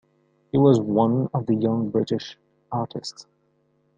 [0.51, 2.35] He was one of the Young British
[2.71, 3.27] Artists.